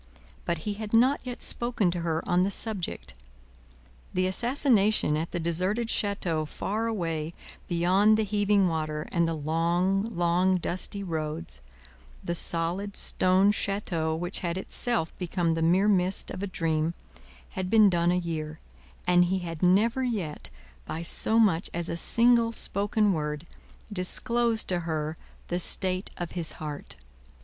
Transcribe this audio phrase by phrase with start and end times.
[0.45, 3.13] But, he had not yet spoken to her on the subject;
[4.15, 7.35] the assassination at the deserted chateau far away
[7.67, 11.61] beyond the heaving water and the long, long, dusty roads
[12.23, 16.95] the solid stone chateau which had itself become the mere mist of a dream
[17.51, 18.59] had been done a year,
[19.05, 20.49] and he had never yet,
[20.83, 23.43] by so much as a single spoken word,
[23.93, 25.15] disclosed to her
[25.49, 26.95] the state of his heart.